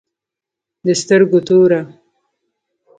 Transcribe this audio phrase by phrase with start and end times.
[0.85, 1.81] د سترگو توره